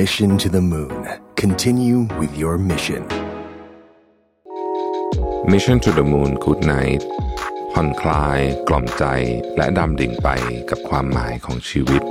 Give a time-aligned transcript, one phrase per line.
[0.00, 1.06] Mission to the Moon.
[1.36, 3.06] Continue with your mission.
[5.46, 7.02] Mission to the Moon Good Night
[7.72, 8.38] ผ่อนคลาย
[8.68, 9.04] กล่อมใจ
[9.56, 10.28] และดำดิ่งไป
[10.70, 12.02] กับความหมายของชีวิต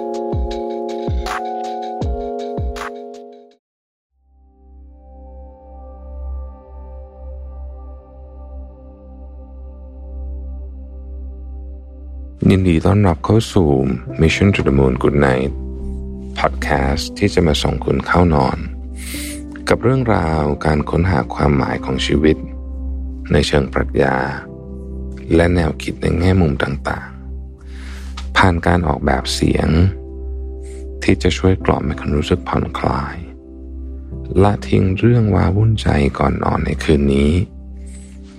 [12.49, 13.69] ยินดีต้อนรับเข้าสู่
[14.21, 15.51] Mission to the Moon Good Night
[16.43, 18.57] Podcast ที่จะมาส่งคุณเข้านอน
[19.69, 22.37] กับเรื่องราวการค้นหาความหมายของชีวิต
[23.31, 24.15] ในเชิงปรัชญา
[25.35, 29.69] และแนวคิดในแง่มุมต่างๆ ผ่านการออกแบบเสียง
[31.03, 33.15] ที่จะช่วยกล่อมให้คุณรู้สึกผ่อนคลาย
[34.43, 35.87] ละทิ้งเรื่องว้าวุ่นใจ
[36.19, 37.31] ก่อนนอนในคืนนี้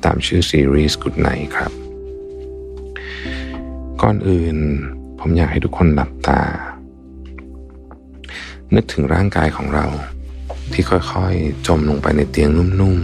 [0.04, 1.72] ตามชื่อซีรีส์ Good Night ครับ
[4.02, 4.56] ก่อนอื่น
[5.18, 6.42] ผมอยากให้ทุกคนหลับตา
[8.74, 9.86] นึกถึงร่างกายของเรา
[10.72, 12.50] ที่ค่อยๆ จมลงไปในเตียง
[12.80, 12.98] นุ่ม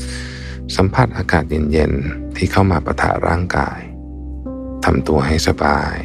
[0.00, 3.80] ๆ สัมผัสอากาศเย็นๆ ที่เข้ามาประทะร่างกาย
[4.84, 5.96] ทำตัวให้สบาย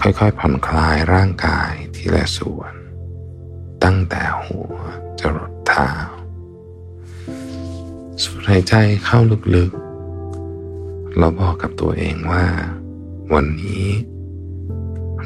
[0.00, 2.72] ค่อยๆ ผ่อนคลายร่างกายทีละส่วน
[3.84, 4.74] ตั้งแต่หัว
[5.20, 5.90] จรดเท้า
[8.22, 8.74] สูดหายใจ
[9.04, 9.18] เข้า
[9.54, 12.46] ลึกๆ เราบอกกับตัวเองว่า
[13.34, 13.84] วันนี้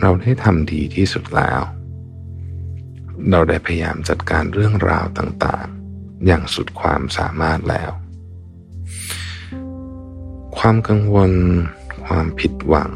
[0.01, 1.63] เราได้ทำดีที่สุดแล้ว
[3.29, 7.93] เราได้พยายามจัดการเรื่องราวต่างๆ อย่างสุดความสามารถแล้ว
[10.59, 11.33] ความกังวล
[12.07, 12.93] ความผิดหวัง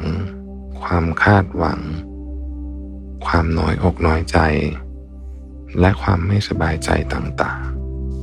[0.83, 1.81] ความคาดหวัง
[3.27, 4.39] ความน้อยอกน้อยใจ
[5.81, 7.61] และความไม่สบายใจต่าง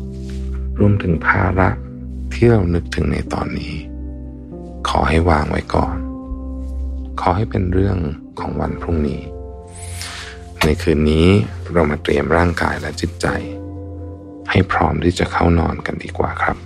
[0.10, 1.70] ๆ รวมถึงภาระ
[2.34, 3.74] ที่เรานึกถึงในตอนนี้
[4.90, 5.96] ขอให้วางไว้ก่อน
[7.22, 7.98] ขอให้เป็นเรื่อง
[8.40, 9.22] ของวันพรุ่งนี้
[10.66, 11.28] ในคืนนี้
[11.74, 13.28] เรามาเตรียมร่างกายและจิตใจ
[14.50, 16.58] ให้พร้อมที่จะเข้านอนกันดีกว่าครับ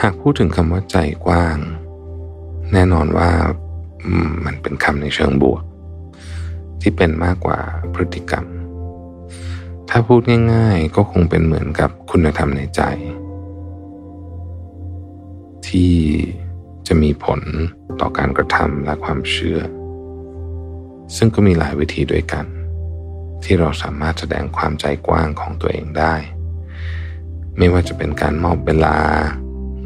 [0.00, 0.96] หากพูดถึงคำว่าใจ
[1.26, 1.58] กว้าง
[2.72, 3.30] แน่นอนว่า
[4.44, 5.62] มันเป็นคำในเชิงบวก
[6.80, 7.58] ที่เป็นมากกว่า
[7.94, 8.46] พฤติกรรม
[9.88, 10.20] ถ้าพูด
[10.52, 12.82] ง่าย ๆ ก็คงเป็นเหมือนกับคุณธรรมในใจ
[15.68, 15.94] ที่
[16.86, 17.40] จะมีผล
[18.00, 19.60] ต่อการกระทำและความเชื่อ
[21.16, 22.46] ซึ่งก็มีหลายวิธีด้วยกัน
[23.44, 26.14] ที่เราสามารถแสดงความใจกว้างของตัวเองได้
[27.56, 28.96] ไม่ว่าจะเป็นการมอบเวลา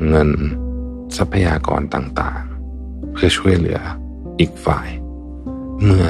[0.09, 0.31] เงิน
[1.16, 3.81] ทรัพยากรต่างๆ เพื่อช่วยเหลือ
[4.41, 4.88] อีกฝ่าย
[5.84, 6.06] เมื่อ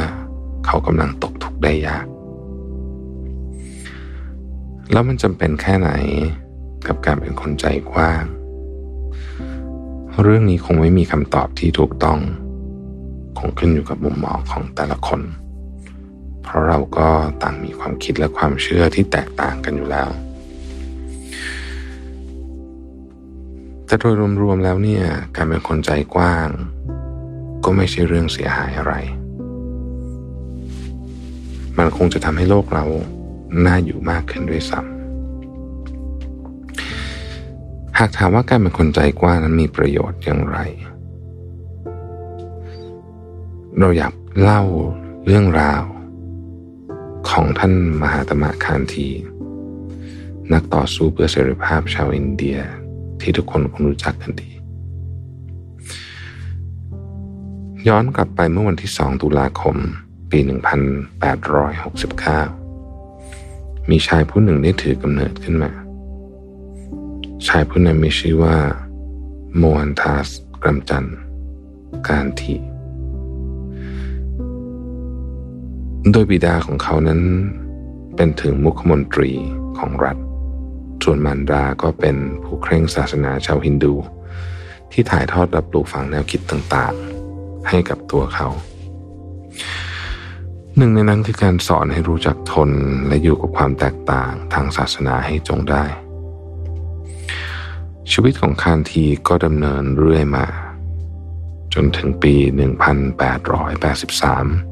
[0.67, 2.07] เขากำลังตกทุกข์ได้ยาก
[4.93, 5.91] แล้วมันจำเป็นแค่ไหน
[6.87, 8.25] กับการเป็นคนใจกว้าง
[10.23, 12.19] เรื่องนี้คงไม่มีคำตอบที่ถูกต้อง
[13.39, 15.21] คงขึ้นอยู่กับมุมมองของแต่ละคน
[16.43, 17.09] เพราะเราก็
[17.43, 20.09] ต่างมีความคิดและความเชื่อที่แตกต่างกันอยู่แล้ว
[23.87, 25.05] แต่โดยรวมๆแล้วเนี่ย
[25.37, 26.49] การเป็นคนใจกว้าง
[27.65, 28.95] ก็ไม่ใช่เรื่องเสียหายอะไร
[31.79, 32.85] มันคงจะทำให้โลกเรา
[33.67, 35.03] น่าอยู่มากขึ้นด้วยซ้ำ
[37.99, 40.59] หากถามว่าการเป็นคนใจกว้างนั้นมีประโยชน์อย่างไร
[43.85, 44.63] เราอยากเล่า
[45.27, 45.83] เรื่องราว
[47.31, 47.73] ของท่าน
[48.03, 49.09] มหาตมะคานที
[50.53, 52.59] นักต่อสู้เพื่อเสรีภาพชาวอินเดีย
[53.21, 54.51] ที่ทุกคนคงรู้จักกันดี
[57.89, 59.77] ย้อนกลับไปเมื่อวันที่ 2 ตุลาคม
[60.31, 60.39] ปี
[62.75, 65.71] 1869 มีชายผู้หนึ่งได้ถือกำเนิดขึ้นมา
[67.47, 68.57] ชายผู้นั้นมีชื่อว่า
[69.57, 70.29] โมฮันทัส
[70.63, 71.05] กรัมจัน
[72.11, 72.55] การที
[76.11, 77.21] โดยบิดาของเขานั้น
[78.17, 79.33] เป็นถึงมุขมนตรี
[79.79, 80.17] ของรัฐ
[81.05, 83.95] ส่วนมารดาก็เป็นผู้เคร่งศาสนาชาวฮินดู
[84.93, 88.49] ที่ถ่ายทอดและปลูกฝังแนวคิดต่างๆ ให้กับตัวเขา
[90.77, 92.71] หนึ่งในนั้นคือการสอนให้รู้จักทน
[93.07, 95.85] และอยู่กับความแตกต่างทางศาสนาให้จงได้
[98.13, 100.47] ชีวิตของคานทีก็ดำเนินเรื่อยมา
[101.75, 104.72] จนถึงปี 1883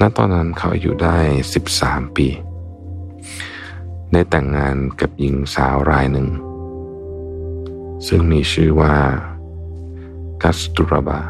[0.00, 1.18] ณตอนนั้นเขาอายุได้
[1.66, 2.28] 13 ปี
[4.12, 6.28] ได้แต่งงานกับหญิงสาวรายหนึ่ง
[8.06, 8.94] ซึ่งมีชื่อว่า
[10.42, 11.20] กัสตุรบา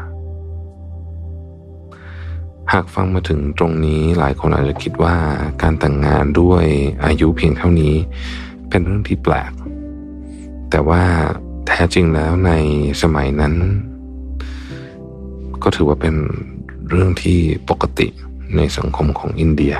[2.73, 5.15] หากฟังมาถึงตรงนี้หลายคนอาจจะคิดว่า
[5.61, 6.65] การแต่งงานด้วย
[7.05, 7.95] อายุเพียงเท่านี้
[8.69, 9.51] เป็นเรื่องที่แปลก
[10.69, 11.03] แต่ว่า
[11.67, 12.51] แท้จริงแล้วใน
[13.01, 13.53] สมัยนั้น
[15.63, 16.15] ก็ถือว่าเป็น
[16.89, 17.39] เรื่องที่
[17.69, 18.07] ปกติ
[18.55, 19.75] ในสังคมของอินเดีย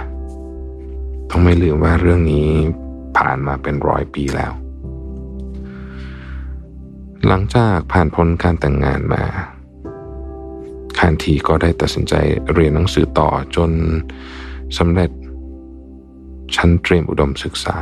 [1.29, 2.49] ต้องไม่ลืมว่าเรื่องนี้
[3.17, 4.53] ผ่านมาเป็นร้อยปีแล้ว
[7.27, 9.23] หลังจากผ่านพ้นการแต่งงานมา
[10.97, 12.13] คานทีก็ได้ตัดสินใจ
[12.53, 13.71] เรียนหนังสือต่อจน
[14.77, 15.11] สำเร็จ
[16.55, 17.77] ชั้นเตรียมอุดมศึกษา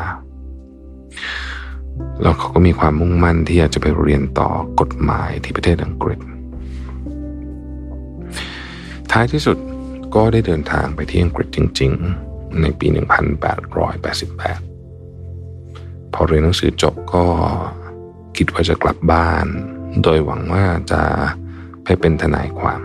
[2.21, 4.49] แล้วเขาก็มีความมุ่งมั่นที่อยากจะไปเรียนต่อ
[4.79, 6.19] กฎหมายที่ประเทศอังกฤษ
[9.11, 9.57] ท้ายที่สุด
[10.15, 11.91] ก็ได้เดินทางไปที่อังกฤษจริง
[12.27, 12.93] ๆ ในปี 1888
[16.13, 17.23] พอเรียนหนังสือจบก็
[18.37, 19.45] คิดว่าจะกลับบ้าน
[20.03, 21.01] โดยหวังว่าจะ
[21.83, 22.81] ไปเป็นทนายความ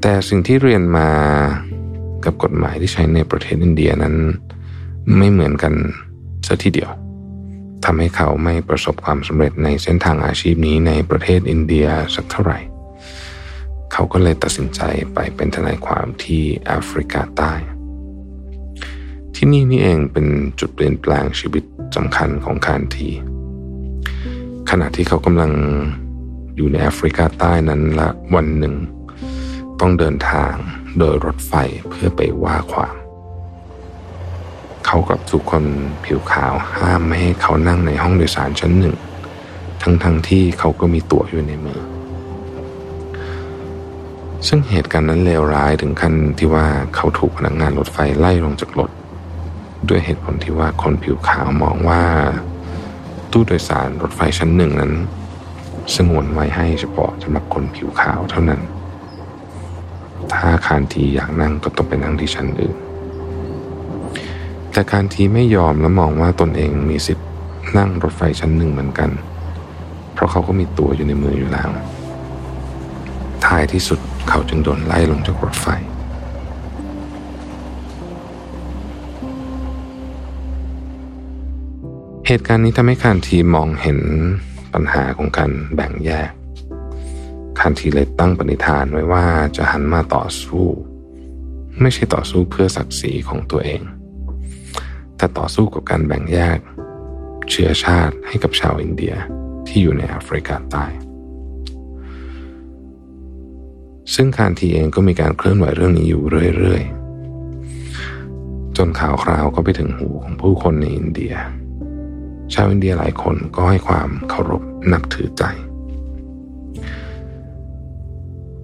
[0.00, 1.08] แต่สิ่งที่เรียนมา
[2.24, 4.14] กับกฎหมายที่ใช้ในประเทศอินเดียนั้น
[5.16, 5.74] ไม่เหมือนกัน
[6.46, 6.90] ซะทีเดียว
[7.84, 12.58] ทำให้เขาไม่ประสบความสำเร็จในเส้นทางอาชีพนี้ในประเทศอินเดียสักเท่าไหร่
[13.92, 14.80] เขาก็เลยตัดสินใจ
[15.14, 17.52] ไปเป็นทนายความที่แอฟริกาใต้
[19.34, 20.26] ที่นี่นี่เองเป็น
[20.60, 21.64] จุดเปลี่ยนแปลงชีวิต
[21.96, 23.08] สำคัญของคานที
[24.70, 25.52] ขณะที่เขากำลัง
[26.56, 28.74] อยู่ในแอฟริกาใต้นั้นละวันหนึ่ง
[29.80, 30.54] ต้องเดินทาง
[30.98, 31.52] โดยรถไฟ
[31.88, 32.94] เพื่อไปว่าความ
[34.86, 35.64] เขากับทุกคน
[36.04, 38.94] ผิวขาวห้ามไม่ให้เขานั่งในห้องโดยสารชั้นหนึ่ง
[39.82, 41.80] ทั้งๆทที่เขาก็มีตั๋วอยู่ในมือ
[44.46, 48.90] ซึ่งเหตุการณ์นั้นเลวร้ายถึงขั้นที่ว่าเขาถูกพนักงานรถไฟไล่ลงจากรถ
[49.88, 52.02] ด้วยเหตุผลที่ว่าคนผิวขาวมองว่า
[53.32, 54.92] ตู้โดยสารรถไฟชั้นหนึ่งนั้น
[55.94, 58.60] สงวนไว้ให้เฉพาะสำหรับคนผิวขาวเท่านั้น
[60.34, 62.76] ถ้าคานทีอยากนั่งก็ต้องไปนั่งที่ชั้นอื่น
[64.72, 67.28] แต่คานทีไม่ยอมและมองว่าตนเองมีสิทธิ์
[67.78, 69.10] นั่งรถไฟชั้นหนึ่งเหมือนกัน
[70.14, 71.68] เพราะเขาก็มีตัวอยู่ในมืออยู่แล้ว
[73.48, 73.98] ท้ายที่สุด
[74.28, 75.66] เขาจึงโดนไล่ลงจากรถไฟ
[82.26, 84.00] เหตุการณ์นี้ทำให้คานทีมองเห็น
[84.74, 86.30] ปัญหาของการแบ่งแยก
[87.60, 89.24] คานทีเลยตั้งปณิธานไว้ว่า
[89.56, 90.66] จะหันมาต่อสู้
[91.80, 93.82] ไม่ใช่ต่อสู้เพื่อศักดิ์ศรีของตัวเอง
[95.16, 96.58] แต่ต่อสู้กับการแบ่งแยก
[97.50, 99.14] เชื้อชาติให้กับชาวอินเดีย
[99.66, 100.86] ที่อยู่ในแอฟริกาใต้
[104.14, 106.22] ซึ่งคานทีเองก็มีการเคลื่อนไหวเรื่องนี้อยู่
[106.58, 111.34] เรื่อยๆ จนข่าวคราวก็ไปถึงหูของผู้คนในอินเดีย
[112.54, 114.62] ชาวอินเดียหลายคนก็ให้ความเคารพ
[114.92, 115.42] นับถือใจ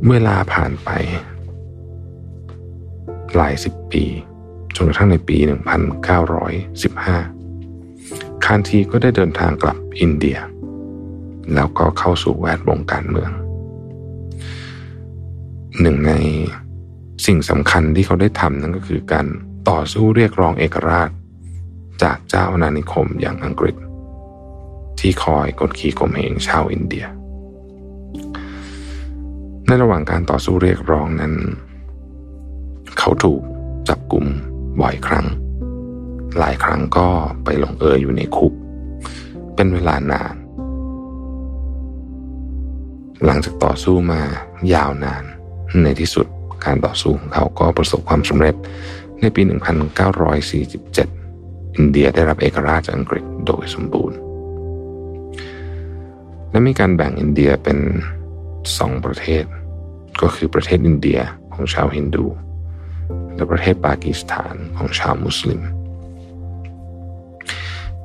[0.08, 0.90] เวลาผ่านไป
[3.36, 4.04] หลายสิบปี
[4.76, 5.36] จนกระทั่งในปี
[6.66, 10.38] 1915 คานทีก็ได้เดินทางกลับอินเดีย
[11.54, 13.30] แล้วก็เข้าสู่แวดวงการเมือง
[15.80, 16.12] หนึ่งใน
[17.26, 19.26] สิ่งสำคัญที่เขาได้ทำนั่นก็คือการ
[19.70, 21.10] ต่อสู้เรียกร้องเอกราช
[22.02, 23.76] จากเจ้าอาณานิคมอย่างอังกฤษ
[25.00, 27.06] ที่คอยกดขี่ข่มเหงชาวอินเดีย
[29.66, 31.34] ในระหว่างการต่อสู้เรียกร้องนั้น
[32.98, 33.42] เขาถูก
[33.88, 34.26] จับกลุ่ม
[34.80, 35.26] บ่อยครั้ง
[36.38, 37.08] หลายครั้งก็
[37.44, 38.52] ไปลงเอยอยู่ในคุก
[39.54, 40.34] เป็นเวลานาน
[43.24, 44.20] หลังจากต่อสู้มา
[44.74, 45.24] ยาวนาน
[45.82, 46.26] ในที่สุด
[46.64, 48.54] การต่อสู้ของเขาก็ประสบความสำเร็จ
[49.20, 54.18] ในปี 1947 อินเดียได้รับเอกราชจากอังกฤษโดยสมบูรณ์
[56.50, 57.78] และมีการแบ่งอินเดียเป็น
[58.78, 59.44] สองประเทศ
[60.20, 61.20] ก็คือประเทศอินเดีย
[61.52, 62.26] ของชาวฮินดู
[63.34, 65.60] และประเทศปากีสถานของชาวมุสลิม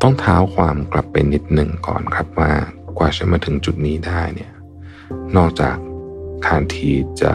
[0.02, 2.52] ต้องเท้าความกลับไปนิดหนึ่งก่อนครับว่า
[2.98, 4.52] กว่าจะมาถึงจุดนี้ได้เนี่ย
[5.38, 5.76] นอกจาก
[6.46, 6.92] คานที
[7.22, 7.34] จะ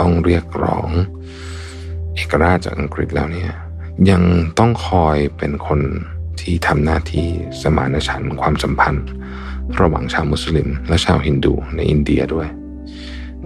[0.00, 0.88] ต้องเรียกร้อง
[2.14, 3.52] เอกราชจากอังกฤษแล้วเนี่ย
[4.10, 4.22] ยัง
[4.58, 5.80] ต้องคอยเป็นคน
[6.40, 7.28] ที่ทำหน้าที่
[7.62, 9.06] สมานฉันท์ความสัมพันธ์
[9.80, 12.48] ระหว่างชาวมุสลิม และชาวฮินดูในอินเดียด้วย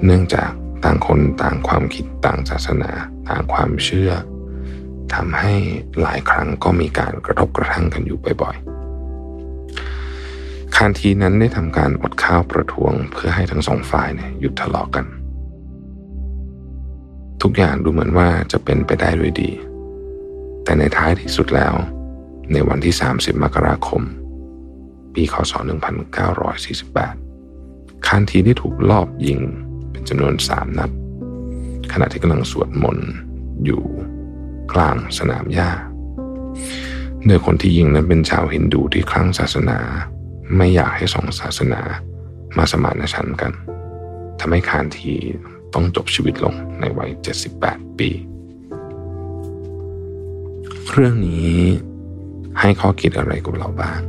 [0.04, 0.50] เนื่องจาก
[0.84, 2.90] ต่างคนต่างความคิดต่างศาสนา
[3.28, 4.10] ต่างความเชื่อ
[5.14, 5.54] ทำให้
[6.00, 8.56] หลายครั้งก็มีการกระทบกระทั่งกันอยู่บ่อย
[10.76, 15.06] คานทีนั้นได้ทำการอดข้าวประท้วงเพื่อให้ทั้งสองฝ่ายเนี่ยหยุดทะเลาะกกัน
[17.42, 19.50] ทุกอย่างดูเหมือนว่าจะเป็นไปได้ด้วยดี
[20.64, 21.74] แต่ในท้ายที่สุดแล้ว
[22.52, 24.02] ในวันที่ 30 มกราคม
[25.14, 25.52] ปีคศ
[27.24, 29.40] 1948 คานทีได้ถูกลอบยิง
[29.90, 30.90] เป็นจำนวนสามนัด
[31.92, 33.10] ขณะที่กำลังสวดมนต์
[33.64, 33.82] อยู่
[34.72, 35.70] กลางสนามหญ้า
[37.26, 39.78] โดยคนที่ยิงนั้นเป็นชาวฮินดูที่คลั่งศาสนา
[40.56, 41.80] ไม่อยากให้สองศาสนา
[42.56, 43.52] มาสมานฉันท์กัน
[44.40, 45.12] ทำให้คานที
[45.74, 47.10] ต้องจบชีวิตลงในวัย
[47.54, 48.10] 78 ปี
[50.92, 51.58] เรื่องนี้
[52.60, 54.00] ให้ข้อคิดอะไรกับเราบ้าง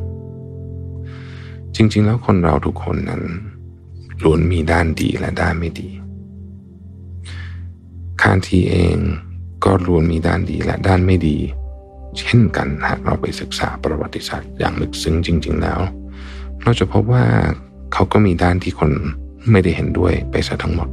[1.76, 3.24] จริง ๆ แล้วคนเราทุกคนนั้น
[4.24, 5.90] ล้วนมีด้านดีและด้านไม่ดี
[8.22, 8.98] คานทีเอง
[9.66, 11.38] ก็ล้วนมีด้านดีและด้านไม่ดี
[12.20, 15.80] เช่นกันหากเราไปศึกษาประวัติศาสตร์อย่างลึกซึ้งจริง ๆ แล้ว
[16.66, 17.24] เราจะพบว่า
[17.94, 18.92] เขาก็มีด้านที่คน
[19.52, 20.90] ไม่ได้เห็นด้วยไปซะทั้งหมด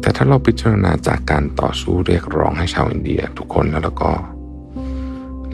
[0.00, 4.10] แต่ถ้าเราพิจารณาจากการต่อสู้เรียกร้องให้ชาวอินเดียทุกคนแล้วแล้วก็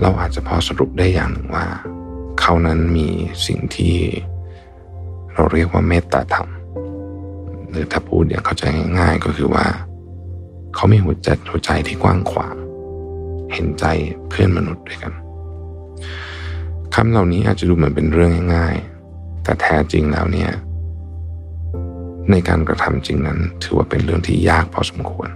[0.01, 1.67] เราอาจจะพอสรุปได้อย่างหนึ่งว่า
[2.41, 3.09] เขานั้นมี
[3.47, 3.97] สิ่งที่
[5.35, 6.49] เราเรียกว่าเมตตาธรรม
[7.71, 8.65] หรือถ้าพูดอย่างเข้าใจ
[8.99, 9.67] ง่าย ๆ ก็คือว่า
[10.75, 12.57] เขามีหัวใจหัวใจที่กว้างขวาง
[13.53, 13.85] เห็นใจ
[14.29, 15.13] เพื่อนมนุษย์ด้วยกัน
[16.95, 20.51] คำเหล่านี้อาจจะดูเหมือนเป็นเรื่องง่ายๆ แต่แท้จริงแล้วเนี่ย
[22.31, 25.29] ในการกระทำจริงนั้นถือว่าเป็นเรื่องที่ยากพอสมควร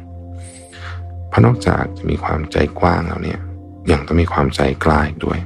[1.29, 3.41] เพราะนอกจากจะมีความใจกว้างแล้วเนี่ย
[3.91, 5.39] ยังต้องมีความใจกล้าอีกด้วย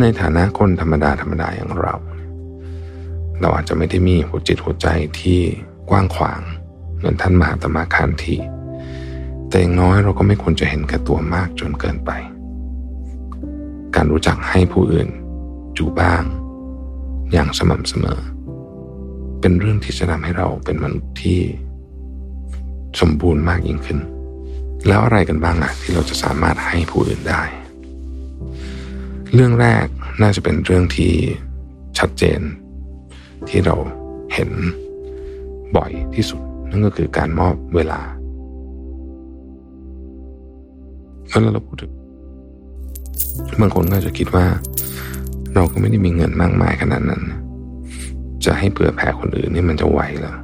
[0.00, 1.94] ในฐานะคนธรรมดาธรรมดาอย่างเรา
[3.40, 4.88] เราอาจจะไม่ได้มีหัวจิตหัวใจ
[5.20, 5.40] ที่
[5.90, 6.40] กว้างขวาง
[6.96, 8.36] เหมือนท่านมหาตมะคานที
[9.48, 12.10] แต่อย่างน้อยเราก็ไม่ควรจะเห็นแก่ตัวมากจนเกินไป
[13.96, 15.08] การรู้จักให้ผู้อื่น
[15.76, 16.22] จูบ้าง
[17.32, 18.20] อย่างสม่ำเสมอ
[19.40, 21.40] เป็นเรื่องที่จะทำให้เราเป็นมนุษย์ที่
[23.00, 23.98] สมบูรณ์มากยิ่งขึ้น
[24.88, 27.42] แล้วอะไรกันบ้างอะที่เราจะสามารถให้ผู้อื่นได้
[29.34, 29.86] เรื่องแรก
[30.22, 31.12] น่าจะเป็นเรื่องที่
[31.98, 32.40] ชัดเจน
[33.48, 33.76] ที่เรา
[34.34, 34.50] เห็น
[35.76, 38.00] บ่อยที่สุด นั่นก็คือการมอบเวลา
[41.28, 41.92] เมื่อเราพูดถึง
[43.60, 44.46] บางคนก็จะคิดว่า
[45.54, 47.22] เราก็ไม่ได้มีเงินมากมายขนาดนั้น
[48.44, 50.34] จะให้เผื่อแผ่คนอื่นนี่มันจะไหวเหรอ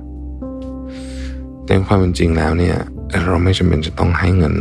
[1.65, 2.77] แต่ความเป็นจริงแล้วเนี่ย
[3.27, 4.55] เราไม่จำเป็นจะต้องให้เงิน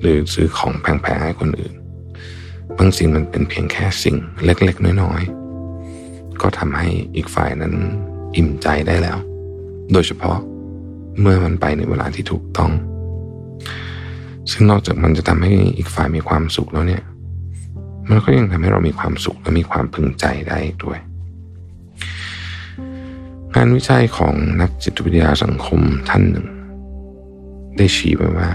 [0.00, 1.74] หรือซื้อของแพงๆให้คนอื่น
[2.76, 7.74] บางสิ่งมันเป็นเพียงแค่สิ่งเล็ก ๆ น้อยๆ ก็ทำให้อีกฝ่ายนั้น
[8.36, 9.16] อิ่มใจได้แล้ว
[9.92, 10.38] โดยเฉพาะ
[11.20, 12.70] เมื่อมันไปในเวลาที่ถูกต้อง
[14.50, 17.02] ซึ่งนอกจากมันจะทำให้อีกฝ่ายมีความสุขแล้วเนี่ย
[18.08, 20.98] มันก็ยังทำให้เรามีความสุขและมีความพึงใจได้ด้วย
[23.54, 26.46] งานวิจัยของนักจิตวิทยาสังคมท่านหนึ่ง
[27.76, 28.50] ได้ชี้ไว้ว่า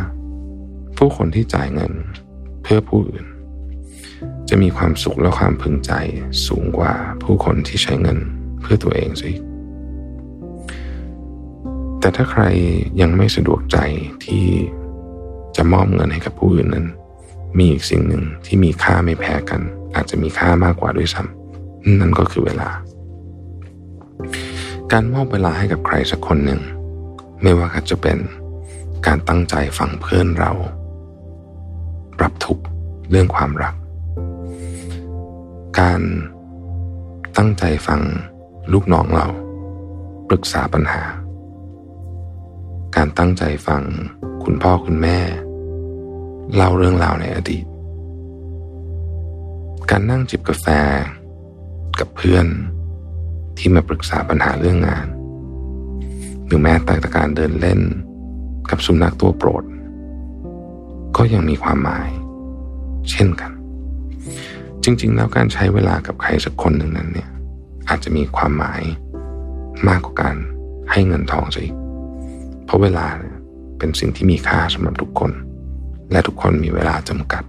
[0.97, 1.93] ผู้คนที่จ่ายเงิน
[2.63, 3.25] เพื่อผู้อื่น
[4.49, 5.91] จะมีความสุขและความพึงใจ
[6.47, 6.93] สูงกว่า
[7.23, 8.17] ผู้คนที่ใช้เงิน
[8.61, 9.31] เพื่อตัวเองสิ
[11.99, 12.43] แต่ถ้าใคร
[13.01, 13.77] ยังไม่สะดวกใจ
[14.25, 14.45] ที่
[15.55, 16.87] จะมอบเงินให้กับผู้อื่นนั้น
[17.57, 19.61] มีอีกสิ่งหนึ่งที่มีค่าไม่แพ้กัน
[19.95, 22.69] อาจจะมีค่ามากกว่าด้วยซ้ำนั่นก็คือเวลา
[24.91, 26.61] การมอบเวลาให้กับใครสักคนหนึ่ง
[27.41, 28.17] ไม่ว่าจะเป็น
[29.07, 30.51] การตั้งใจฟังเพื่อนเรา
[32.19, 32.59] ปรับทุก
[33.09, 33.75] เรื่องความรัก
[35.79, 36.01] การ
[37.37, 38.01] ตั้งใจฟัง
[38.73, 39.27] ลูกน้องเรา
[40.29, 41.03] ปรึกษาปัญหา
[42.95, 43.83] การตั้งใจฟัง
[44.43, 45.17] คุณพ่อคุณแม่
[46.55, 47.65] เล่าเรื่องราวในอดีต
[49.89, 50.67] การนั่งจิบกาแฟ
[51.99, 52.45] กับเพื่อน
[53.57, 55.07] ที่มาปรึกษาปัญหาเรื่องงาน
[56.45, 57.81] หรือแม้แต่การเดินเล่น
[58.69, 59.63] กับสุนัขตัวโปรด
[61.17, 62.09] ก็ยังมีความหมาย
[63.11, 63.51] เช่นกัน
[64.83, 67.29] จริง ๆ แล้วการใช้เวลากับใครสักคนหนึ่งนั้นเนี่ย
[67.89, 68.81] อาจจะมีความหมาย
[69.87, 70.35] มากกว่าการ
[70.91, 71.75] ให้เงินทองซะอีก
[72.65, 73.05] เพราะเวลา
[73.77, 75.31] เป็นสิ่งที่มีค่าสำหรับทุกคน
[76.11, 77.43] และทุกคนมีเวลาจำกัด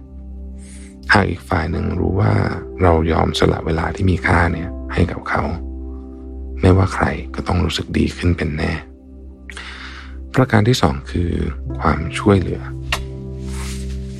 [1.13, 2.33] หากอีกฝ่ายหนึ่งรู้ว่า
[2.81, 5.43] เรายอมสละเวลาที่มีค่าเนี่ยให้กับเขา
[6.61, 7.05] ไม่ว่าใคร
[7.35, 8.71] ก็ต้องรู้สึกดีขึ้นเป็นแน่
[10.33, 11.31] ประการที่สองคือ
[11.79, 12.61] ความช่วยเหลือ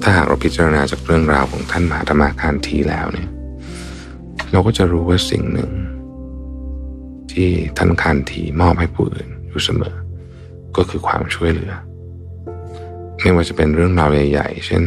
[0.02, 3.30] ถ้าหากเราพิจารณาจากเรื่องราวของท่านมหาธรรมาคารทีแล้วเนี่ย
[4.52, 5.72] เราก็จะรู้ว่าสิ่งหนึ่ง
[7.32, 9.96] ที่ท่านคานทีมอบให้ผู้อื่นอยู่เสมอ
[10.78, 11.74] ก็คือความช่วยเหลือ
[13.25, 14.84] ไม่ว่าจะเป็นเรื่องราวใหญ่ๆ เช่น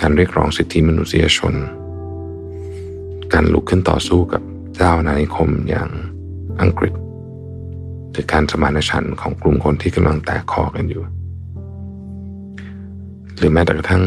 [0.00, 1.54] การเรียกร้องสิทธิมนุษยชน
[3.32, 4.42] การลุกขึ้นต่อสู้กับ
[4.76, 5.88] เจ้านานิคมอย่าง
[6.60, 6.94] อังกฤษ
[8.12, 11.02] หรือการสมานฉันท์ของกลุ่มคนที่กำลังแตกคอกันอยู่
[13.36, 14.04] หรือแม้แต่กระทั่ง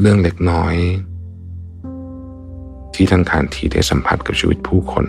[0.00, 0.74] เรื่องเล็กน้อย
[2.94, 5.06] ที่ท่านคานทีได้สัมผัสกับชีวิตผู้คน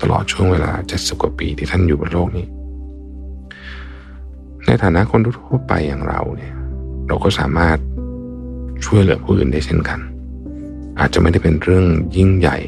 [0.00, 2.46] ตลอดช่วงเวลาเจ็ดสิบกว่าปีที่ท่านอยู่บนโลกนี้
[4.72, 6.54] ในฐานะคนทั่วไปอย่างเราเนี่ย
[7.08, 7.78] เราก็สามารถ
[8.84, 10.00] ช่วยเหลือผู้อื่นได้เช่นกัน
[11.00, 11.86] อาจจะไม่ได้เป็นเรื่อง
[12.16, 12.58] ยิ่งใหญ่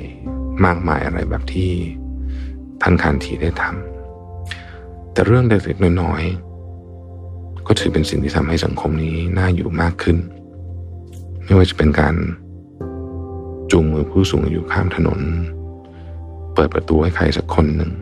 [0.64, 1.70] มากมายอะไรแบบที่
[2.82, 10.16] ท่านคันทีได้ทำแต่เรื่องเล็กๆน้อยๆก็ถือเป็นสิ่งที่ทำให้สังคมนี้น่าอยู่มากขึ้น
[11.44, 12.14] ไม่ว่าจะเป็นการ
[13.70, 15.20] จูงมือผู้สูงอายุข้ามถนน
[16.54, 17.92] เปิดประตูให้ใครสักคนหนึ่ง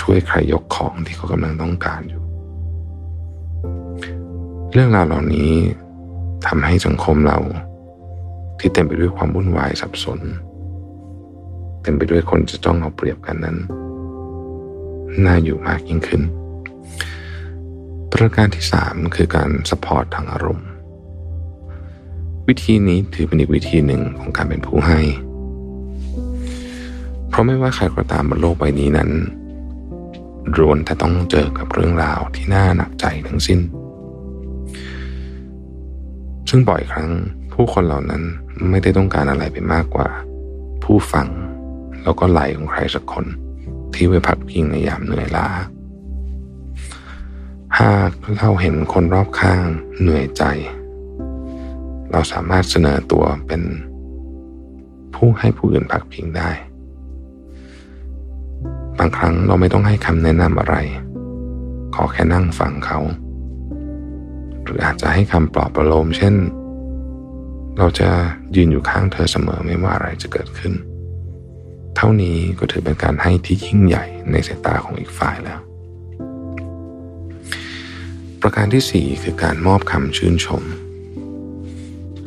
[0.00, 2.27] ช่วยใครยกของที่เขากำลังต้องการอยู่
[4.72, 5.52] เรื่องราวเหล่านี้
[6.46, 7.38] ทำให้สังคมเรา
[8.58, 10.20] ที่เต็มไปด้วยความวุ่นวายสับสน
[11.82, 13.56] เต็มไปด้วยคนจะต้องเอาเปรียบกันนั้น
[15.24, 16.22] น่าอยู่มากยิ่งขึ้น
[18.12, 20.68] ประการที่สามคือการสปอร์ตทางอารมณ์
[22.48, 25.00] วิธีนี้ถือเป็นอีกวิธีหนึ่งของการเป็นผู้ให้
[27.28, 29.10] เพราะไม่ว่าใครก็ตามบนโลกใบนี้นั้น
[30.56, 33.60] รวนแต่ต้องเจอกับเรื่องราวที่น่าหนักใจทั้งสิ้น
[36.48, 37.10] ซึ่งบ่อยครั้ง
[37.52, 38.22] ผู้คนเหล่านั้น
[38.70, 40.08] ไม่ได้ต้องการอะไรไปมากกว่า
[40.84, 41.28] ผู้ฟัง
[42.02, 43.26] แล้วก็ไหลของใครสักคน
[43.94, 45.48] ที่ไปพักพิงในยามเหนื่อยล้า
[47.80, 49.64] หากเราเห็นคนรอบข้าง
[50.00, 50.44] เหนื่อยใจ
[52.10, 53.62] เราสามารถเสนอตัวเป็น
[55.14, 56.50] ผู้ให้ผู้อื่นพักพิงได้
[58.98, 60.76] บางครั้งเราไม่ต้องให้คำแนะนำอะไร
[61.94, 62.98] ขอแค่นั่งฟังเขา
[64.68, 66.34] หรืออาจจะให้คำปลอบประโลม เช่น
[67.78, 68.08] เราจะ
[68.56, 70.72] ยืนอยู่ข้างเธอเสมอไม่ว่าอะไรจะเกิดขึ้น
[71.96, 75.60] เท่านี้ก็ถือเป็นการให้ที่ยิ่งใหญ่ในสายตาของอีกฝ่ายแล้ว
[78.42, 80.62] ประการที่สี่คือการมอบคำชื่นชม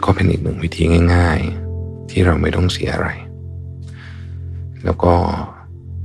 [0.03, 0.83] ก็เป็นอีกหนึ่งวิธี
[1.15, 1.39] ง่าย
[1.75, 3.10] ๆ ที่เราไม่ต้องเสียอะไร
[4.83, 5.13] แล้วก็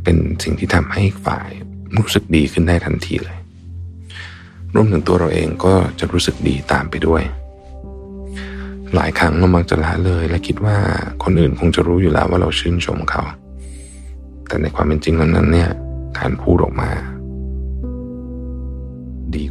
[0.05, 1.49] เป็นสิ่งที่ทำให้อีกฝ่าย
[1.97, 3.36] รู้สึกดีขึ้นได้ทันทีเลย
[4.77, 7.23] รวมถึงตัวเราเองก็จะรู้สึกดีตามไปด้วย
[8.95, 10.77] หลายครั้งเรามักจะละเลย และคิดว่า
[11.25, 13.23] คนอื่นคงจะรู้อยู่แล้วว่าเราชื่นชมเขา
[14.49, 15.71] แต่ในความเป็นจริงนั้นเนี่ย
[16.19, 16.91] การพูดออกมา
[19.35, 19.45] ดี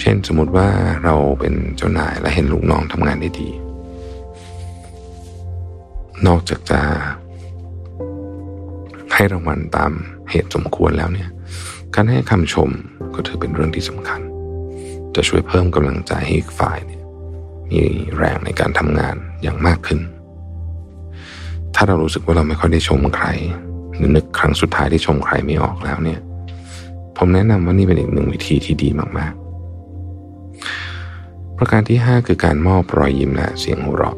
[0.00, 0.68] เช่นสมมติว่า
[1.04, 3.48] เราเป็นเจ้านายและเห็นลูกน้องทำงานได้ดี
[6.26, 6.80] นอกจากจะ
[9.14, 9.92] ให้รางวัลตาม
[10.30, 11.28] เหตุสมควรแล้วเนี่ย
[11.94, 12.70] การให้คำชม
[13.14, 14.20] ก็ถือเป็นเรื่องที่สำคัญ
[15.14, 17.02] จะช่วยเพิ่มกำลังใจให้อีกฝ่ายเนี่ย
[17.70, 17.82] มี
[18.16, 20.00] แรงในการทำงานอย่างมากขึ้น
[21.74, 23.26] ถ้าเรารู้สึกว่าเราไม่ค่อยได้ชมใคร
[23.96, 26.20] หรือนึกครั้งสุดท้ายที่ชมใครไม่ออกแล้วเนี่ย
[27.16, 34.16] ผมแนะนำว่านี่เป็นอีกหนึ่งวิธีที่ดีมากๆ ประการที่ห้าคือการมอบรอยยิ้มและเสียงหัวเราะ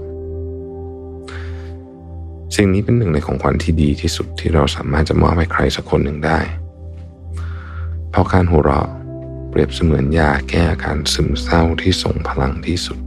[2.56, 6.40] สิ่งนี้เป็นหนึ่งในของขวัญที่ดีที่สุดที่เราสามารถจะมอบให้ใครสักคนหนึ่งได้
[8.14, 8.88] เพราะการหัวเราะ
[9.50, 12.98] เปรียบเสมือนยาแก้อาการซึมเศร้าที่ส่งพลังที่สุด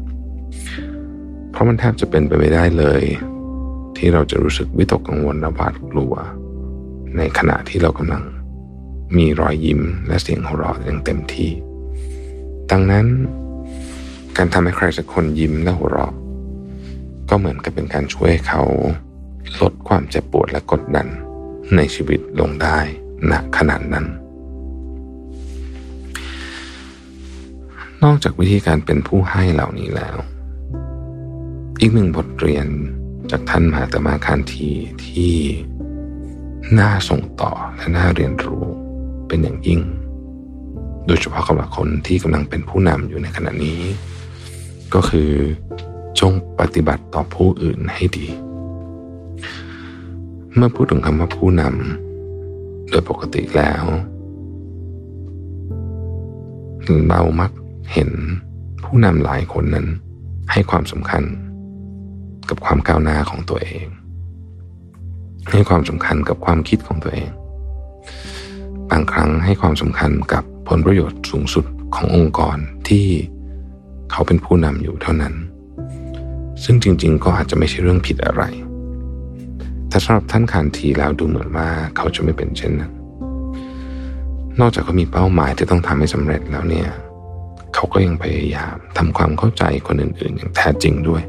[1.51, 3.01] เพราะมันแทบจะเป็นไปไม่ได้เลย
[3.97, 6.13] ที่เราจะรู้สึกวิตกกังวลและหวาดกลัว
[7.17, 8.23] ในขณะที่เรากำลัง
[9.17, 11.49] มีรอยยิ้มและเสียงหัวเราะอย่างเต็มที่
[12.71, 13.05] ดังนั้น
[14.37, 16.13] การทำให้ใครสักคนยิ้มและหัวเราะ
[17.29, 18.61] ก็เหมือนกับเป็นการช่วยเขา
[19.61, 21.07] ลดความเจ็บปวดและกดดัน
[21.75, 22.77] ในชีวิตลงได้
[23.31, 24.07] ณขนาดนั้น
[28.03, 30.17] นอกจากวิธีการเป็นผู้ให้เหล่านี้แล้ว
[31.79, 32.67] อีกหนึ่งบทเรียน
[33.31, 34.69] จากท่านมหาตมาคานที
[35.05, 35.33] ที่
[36.79, 38.65] น่าส่งต่อและน่าเรียนรู้
[39.27, 39.81] เป็นอย่างยิ่ง
[41.07, 43.81] โดยเฉพาะสำหรับคนที่กำลังเป็นผู้นำอยู่ในขณะนี้
[44.93, 45.31] ก็คือ
[46.19, 48.27] จงปฏิบัติต่อผู้อื่นให้ดี
[50.55, 53.83] เมื่อพูดถึงคำว่าผู้นำโดยปกติแล้ว
[57.07, 57.51] เรามัก
[57.93, 58.09] เห็น
[58.83, 59.87] ผู้นำหลายคนนั้น
[60.51, 61.23] ให้ความสำคัญ
[62.49, 63.85] กับความก้าวหน้าของตัวเอง
[65.51, 67.31] ให้ความสำคัญกับความคิดของตัวเอง
[68.89, 73.05] บางครั้งให้ความสำคัญกับผลประโยชน์สูงสุดขององค์กรที่
[74.11, 75.33] เขาเป็นผู้นำอยู่เท่านั้น
[76.63, 78.43] ซึ่งจริง ๆ ก็อาจจะไม่ใช่เรื่องผิดอะไร
[79.89, 82.91] แต่สำหรับท่านคานทีแล้วดูเหมือนว่าเขาจะไม่เป็นเช่นนั้น
[84.59, 86.89] นอกจากเขามีเป้าหมายที่ต้องทำให้สำเร็จแล้วเนี่ย
[87.73, 91.23] เขาก็ยังพยายามทำความเข้าใจคนอื่นๆ อย่างแท้จริงด้วย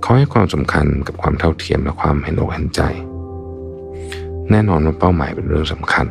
[0.00, 2.82] เขาให้ความสำคัญกับความเท่าเทียมและความเห็นอกเห็นใจ
[4.50, 6.06] แน่นอนว่าเป้าหมายเป็นเรื่องสำคัญ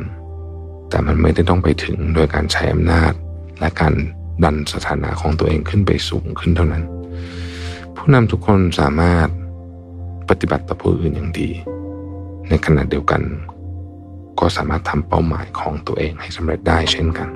[0.89, 3.13] แต่มันไม่ได้ต้องไปถึงโดยการใช้อำนาจ
[3.60, 3.93] และการ
[4.43, 6.84] ดันสถานะของตัวเองขึ้นไปสูงขึ้นเท่านั้น
[7.95, 9.28] ผู้นำทุกคนสามารถ
[10.30, 11.50] ปฏิบัติต่อผู้อื่นอย่างดี
[12.50, 13.21] ในขณะเดียวกัน
[14.39, 17.30] ก็สามารถทำเป้าหมายของตัวเองให้สำเร็จได้เช่นกัน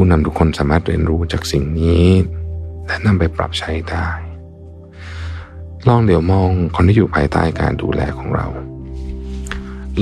[0.00, 2.06] ผู้นำทุกคนสามารถเรียนรู้จากสิ่งนี้
[2.86, 4.08] และนำไปปรับใช้ได้
[5.88, 8.46] ลองเดี๋ยวมองคนที่อยู่ภายใต้การดูแลของเรา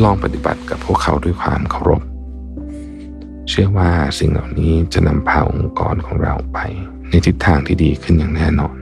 [0.03, 2.03] ลองปฏิบัติกับพวกเขาด้วยความเคารพ
[3.49, 6.59] เชื่อว่าสิ่งเหล่านี้จะนำพาองค์กรของเราไป
[7.09, 8.77] ในทิศทางที่ดีขึ้นอย่างแน่นอน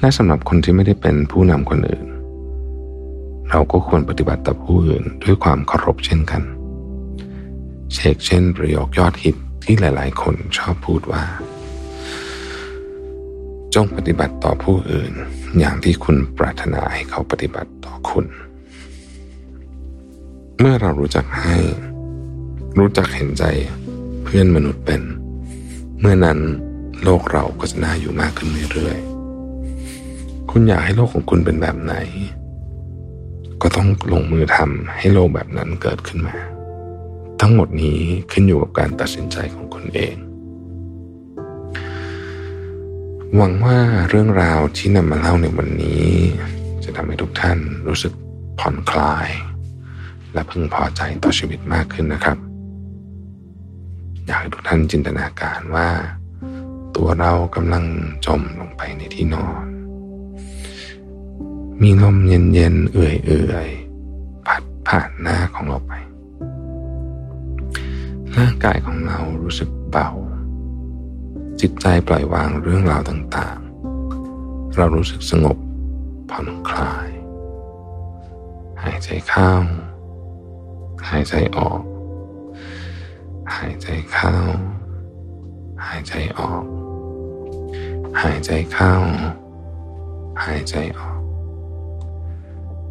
[0.00, 2.06] และสำหรับคนที่ไม่ได้เป็นผู้นำคนอื่น
[3.50, 6.42] เราก็ควรปฏิบัติต่อผู้อื่นด้วยความเคารพเช่นกัน
[7.94, 11.22] เชกเช่นประโยคยอดฮิตที่หลาย ๆ คนชอบพูดว่า
[13.74, 15.12] จงปฏิบัติต่อผู้อื่น
[15.58, 18.26] อย่างที่คุณปรารถนาให้เขาปฏิบัติต่อคุณ
[20.58, 21.56] เมื่อเรารู้จักให้
[22.78, 23.44] รู้จักเห็นใจ
[24.24, 25.02] เพื่อนมนุษย์เป็น
[26.00, 26.38] เมื่อนั้น
[27.04, 31.94] โลกเราก็จะน่าอยู่มากขึ้นเรื่อยๆ คุณอยากให้โลกของคุณเป็นแบบไหน
[33.62, 36.36] ก็ต้องลงมือทำให้โลกแบบนั้นเกิดขึ้นมา
[37.40, 38.00] ทั้งหมดนี้
[38.32, 40.16] ขึ้นอยู่กับการตัดสินใจของคุณเอง
[43.36, 46.08] หวังว่าเรื่องราวที่นำมาเล่าในวันนี้
[46.84, 48.12] จะทำให้ทุกท่านรู้สึก
[48.60, 49.28] ผ่อนคลาย
[50.32, 52.38] และพึงพอใจต่อชีวิตมากขึ้นนะครับ
[54.26, 55.88] อยากให้ทุกท่านจินตนาการว่า
[56.96, 57.84] ตัวเรากำลัง
[58.26, 59.64] จมลงไปในที่นอน
[61.82, 65.92] มีลมเย็นๆเอื่อยๆพัดผ่านหน้าของเราไป
[68.38, 70.10] ร่างกายของเรารู้สึกเบา
[71.60, 75.56] จิตใจปล่อยวางเรื่องราวต่างๆ เรารู้สึกสงบ
[76.30, 77.08] ผ่อนคลาย
[78.82, 79.52] หายใจเข้า
[81.08, 81.82] หายใจออก
[83.56, 84.34] หายใจเข้า
[85.86, 86.64] หายใจออก
[88.22, 88.92] หายใจเข้า
[90.44, 91.20] หายใจออก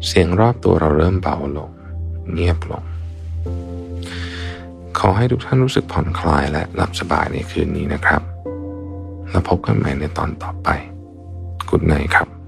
[0.06, 1.70] เสียงรอบตัวเราเริ่มเบาลง
[2.32, 2.84] เงียบลง
[5.00, 8.22] ขอให้ทุกท่านรู้สึกผ่อนคลายและหลับสบายในคืนนี้นะครับ
[9.30, 10.68] แล้วพบกันใหม่ในตอนต่อไป
[11.68, 12.39] กุดไนครับ